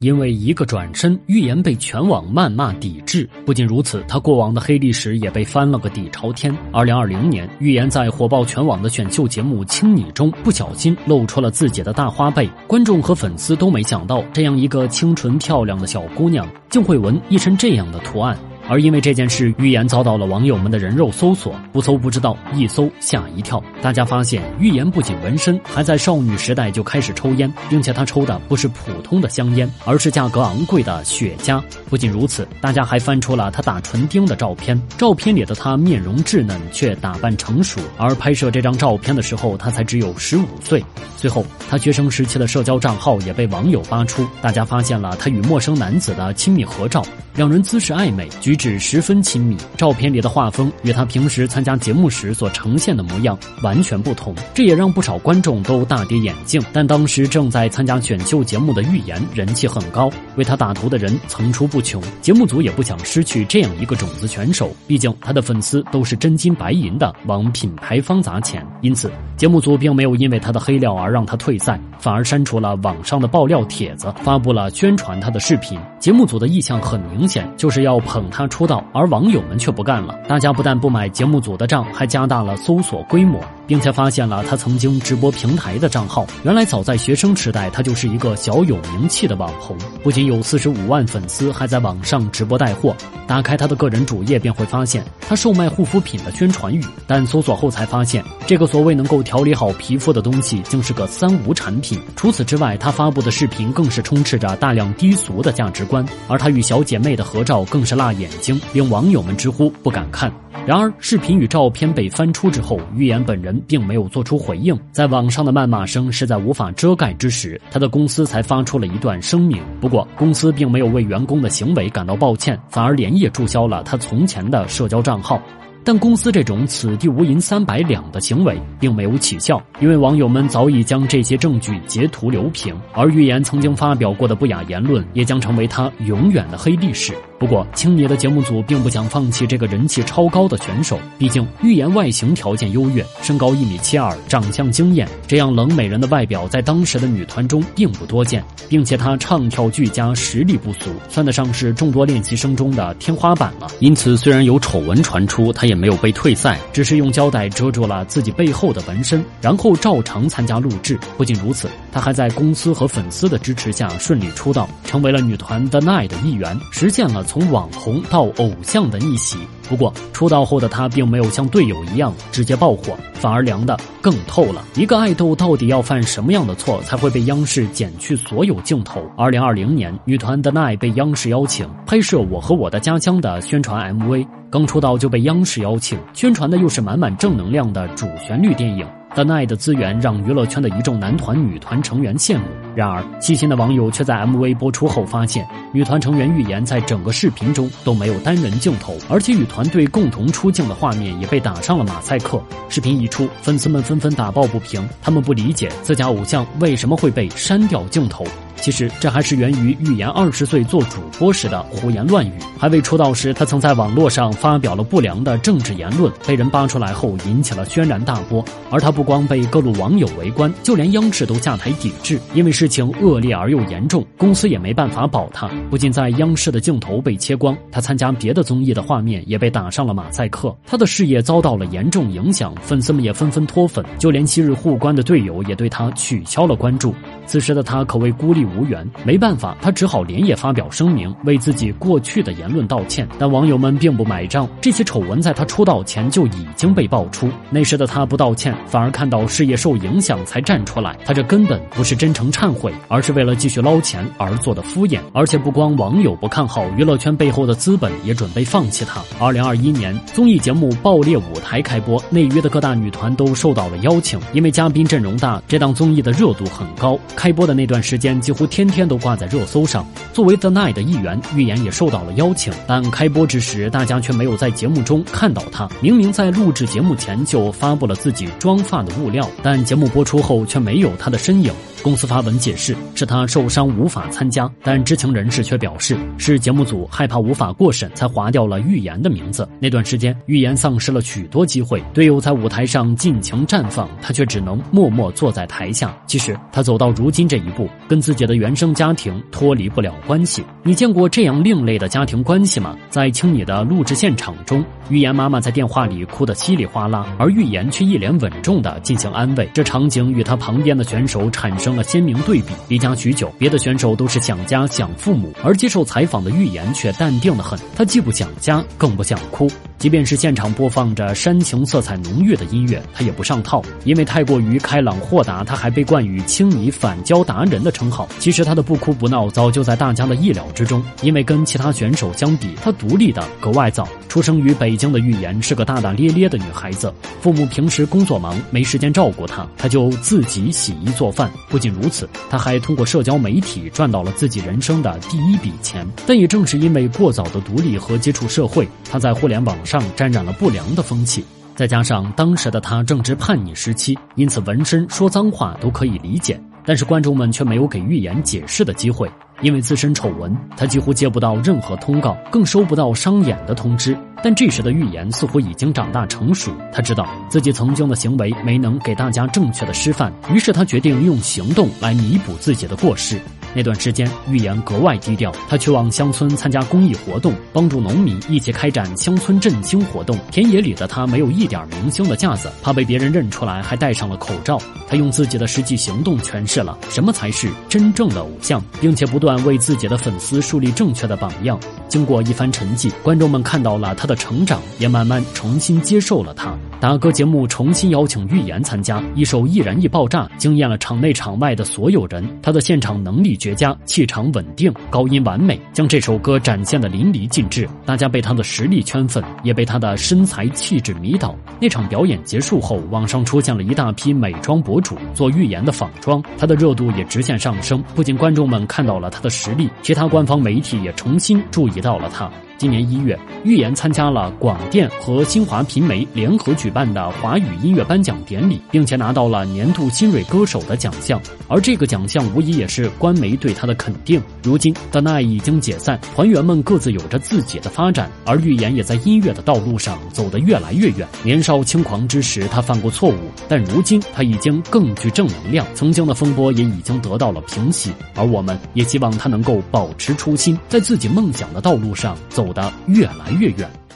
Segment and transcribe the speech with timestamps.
[0.00, 3.28] 因为一个转身，预言被全网谩骂抵制。
[3.44, 6.56] 不仅如此，他过往的黑历史也被翻了个底朝天。
[6.70, 18.38] 二零二零年，预言在火爆全网的选秀节目《青你》中不小心露出了自己的大花背，观众和粉丝都没想到，这样一个清纯漂亮的小姑娘，竟会纹一身这样的图案。
[18.68, 23.62] 而因为这件事，预言遭到了网友们的人肉搜索，不搜不知道，一搜吓一跳。
[23.80, 31.62] 大家发现，预言不仅纹身，还在少女时代就开始抽烟，并且她抽的不是普通的香烟，而是价格昂贵的雪茄。
[31.88, 37.80] 不仅如此，大家还翻出了她打唇钉的照片，照片里的她面容稚嫩，却打扮成熟。
[37.96, 40.84] 而拍摄这张照片的时候，她才只有十五岁。
[41.16, 47.02] 随后，她学生时期的社交账号也被网友扒出，大家发现了她与陌生男子的亲密合照，
[47.34, 48.57] 两人姿势暧昧，举。
[48.58, 56.60] 只十分亲密，照片里的画风与他平时参加节目时所呈现的模样完全不同，这也让不少观众都大跌眼镜。
[56.72, 75.78] 但当时正在参加选秀节目的预言人气很高，为他打头的人层出不穷，节目组也不想失去这样一个种子选手，毕竟他的粉丝都是真金白银的往品牌方砸钱，因此节目组并没有因为他的黑料而让他退赛，反而删除了网上的爆料帖子，发布了宣传他的视频。
[75.98, 78.48] 节目组的意向很明显，就是要捧他。
[78.48, 80.18] 出道，而网友们却不干了。
[80.26, 83.38] 大家不但不买节目组的账，还加大了搜索规模，
[83.68, 86.26] 并且发现了他曾经直播平台的账号。
[86.42, 92.96] 原来早在学生时代，他就是一个小有名气的网红，不仅有四十五万粉丝，还在网上直播带货。
[93.26, 96.82] 打开他的个人主页，便会发现他售卖护肤品的宣传语。
[97.06, 102.00] 但搜索后才发现，这个所谓能够调理好皮肤的东西，竟是个三无产品。
[102.16, 108.58] 除此之外，他发布的视频更是充斥着大量低俗的价值观，而他与小姐妹的合照更是辣眼睛。
[108.72, 110.32] 令网友们直呼不敢看。
[110.66, 114.78] 然而，视频与照片被翻出之后，预言本人并没有做出回应。
[114.92, 119.62] 在网上的谩骂声实在无法遮盖之时，他的公司才发出了一段声明。
[119.80, 125.40] 不过，公司并没有为员工的行为感到抱歉，反而连夜注销了他从前的社交账号。
[125.84, 137.14] 但公司这种“此地无银三百两”的行为并没有起效，因为网友们早已将这些证据截图留屏，而预言曾经发表过的不雅言论也将成为他永远的黑历史。
[137.38, 153.68] 不过，青你的节目组并不想放弃这个人气超高的选手，毕竟预言外形条件优越，身高一米七二，长相惊艳，这样冷美人的外表在当时的女团中并不多见，并且她唱跳俱佳，实力不俗，算得上是众多练习生中的天花板了。
[153.78, 160.98] 因此，虽然有丑闻传出，她也没有被退赛，只是用胶带遮住了自己背后的纹身，然后照常参加录制。
[161.16, 167.24] 不仅如此，她还在公司和粉丝的支持下顺利出道，成为了女团 The Night 的一员，实现了。
[167.24, 169.36] 从网红到偶像的逆袭，
[169.68, 174.64] 不过出道后的他并没有像队友一样直接爆火，反而凉的更透了。
[174.74, 179.02] 一个爱豆到底要犯什么样的错才会被央视剪去所有镜头？
[179.16, 188.86] 二零二零年，女团 the nine 被央视邀请拍摄《我和我的家乡》的宣传 MV，刚出道就被央视邀请，宣传的又是满满正能量的主旋律电影。
[189.14, 192.44] 但爱的资源让娱乐圈的一众男团、女团成员羡慕。
[192.74, 202.40] 然而，细心的网友却在 MV 播出后发现，女团成员预言在整个视频中都没有单人镜头，而且与团队共同出镜的画面也被打上了马赛克。
[202.68, 208.24] 视频一出，粉丝们纷纷打抱不平，他们不理解自家偶像为什么会被删掉镜头。
[208.60, 212.32] 其实这还是源于预言二十岁做主播时的胡言乱语。
[212.58, 218.44] 还未出道时，他曾在网络上发表了不良的政治言论，被人扒出来后引起了轩然大波。
[218.70, 222.18] 而他不光被各路网友围观，就连央视都下台抵制。
[222.34, 225.48] 因为事情恶劣而又严重，公司也没办法保他。
[225.70, 230.54] 不仅在央视的镜头被切光，他参加别的综艺的画面也被打上了马赛克。
[230.66, 236.92] 他的事业遭到了严重影响，粉丝们也纷纷脱粉，就连昔日互关的队友也对他取消了关注。
[237.24, 238.47] 此时的他可谓孤立。
[238.56, 243.06] 无缘，没办法，他只好连夜发表声明，为自己过去的言论道歉。
[243.18, 247.30] 但网友们并不买账，这些丑闻在他出道前就已经被爆出。
[247.50, 250.98] 那时的他不道歉，反而看到事业受影响才站出来。
[251.04, 254.98] 他这根本不是真诚忏悔，而是为了继续捞钱而做的敷衍。
[255.12, 259.02] 而且不光网友不看好，娱乐圈背后的资本也准备放弃他。
[259.20, 266.98] 二零二一年，综艺节目《爆裂舞台》开播，内娱的各大女团都受到了邀请，因为嘉宾阵容大，这档综艺的热度很高。
[267.14, 268.37] 开播的那段时间，几乎。
[268.38, 269.84] 乎天天都挂在热搜上。
[270.12, 275.68] 作为 The Night 的一员，预言也受到了邀请，但开播之时，大家却没有在节目中看到他。
[275.80, 281.52] 明明在录制节目前就发布了自己妆发的物料，但节目播出后却没有他的身影。
[281.88, 289.48] 公司发文解释，是他受伤无法参加，但知情人士却表示是节目组害怕无法过审，才划掉了预言的名字。
[289.58, 295.96] 那段时间，预言丧失了许多机会，队友在舞台上尽情绽放，他却只能默默坐在台下。
[296.06, 300.44] 其实，他走到如今这一步，跟自己的原生家庭脱离不了关系。
[300.62, 302.76] 你见过这样另类的家庭关系吗？
[302.90, 309.48] 在《青你》的录制现场中，预言妈妈在电话里哭得稀里哗啦，而预言却一脸稳重地进行安慰。
[309.54, 312.52] 这场景与他旁边的选手产生鲜明对比。
[312.68, 317.58] 离家许久，别的选手都是想家想父母，而接受采访的预言却淡定的很。
[317.76, 319.50] 他既不想家，更不想哭。
[319.78, 328.08] 即便是现场播放着煽情色彩浓郁的音乐，他也不上套，因为太过于开朗豁达，他还被冠以“青你反胶达人”的称号。
[328.18, 333.88] 其实他的不哭不闹早就在大家的意料之中，因为跟其他选手相比，他独立的格外早。
[334.08, 341.30] 出生于北京的预言是个大大咧咧的女孩子，父母平时工作忙，没时间照顾她，她就自己洗衣做饭。
[341.48, 345.86] 不仅如此，她还通过社交媒体赚到了自己人生的第一笔钱。
[346.06, 351.22] 但也正是因为过早的独立和接触社会，她在互联网上沾染了不良的风气。
[351.54, 356.40] 再加上当时的他正值叛逆时期，因此纹身、说脏话都可以理解。
[356.64, 359.10] 但是观众们却没有给预言解释的机会。
[359.40, 363.96] 因为自身丑闻，他几乎接不到任何通告，更收不到商演的通知。
[364.22, 373.20] 但这时的预言似乎已经长大成熟，他知道自己曾经的行为没能给大家正确的示范，于是他决定用行动来弥补自己的过失。
[373.54, 380.18] 那段时间，预言格外低调，他去往乡村参加公益活动，帮助农民一起开展乡村振兴活动。
[380.30, 384.58] 田野里的他没有一点明星的架子，怕被别人认出来，还戴上了口罩。
[384.88, 391.58] 他用自己的实际行动诠释了什么才是真正的偶像，并且不断为自己的粉丝树立正确的榜样。
[391.88, 396.56] 经过一番沉寂，观众们看到了他的成长，也慢慢重新接受了他。
[396.80, 402.24] 打歌节目重新邀请预言参加，一首《易燃易爆炸》惊艳了场内场外的所有人。
[402.40, 407.66] 他的现场能力绝佳，气场稳定，高音完美，将这首歌展现的淋漓尽致。
[407.86, 411.34] 大家被他的实力圈粉，也被他的身材气质迷倒。
[411.60, 417.82] 那场表演结束后，网上出现了一大批美妆博主做预言的仿妆，他的热度也直线上升。
[417.94, 422.30] 不仅观众们看到了他的实力，其他官方媒体也重新注意到了他。
[422.58, 431.22] 今年一月，预言参加了广电和新华频媒联合举办的华语音乐颁奖典礼，并且拿到了年度新锐歌手的奖项。
[431.46, 434.20] 而这个奖项无疑也是官媒对他的肯定。
[434.42, 441.06] 如今，The Nine 已经解散，团员们各自有着自己的发展，而预言也在音乐的道路上走得越来越远。
[441.22, 447.92] 年少轻狂之时，他犯过错误，但如今他已经更具正能量，曾经的风波也已经得到了平息。
[448.16, 452.47] 而我们也希望他能够保持初心，在自己梦想的道路上走。
[452.48, 453.87] 走得越来越远。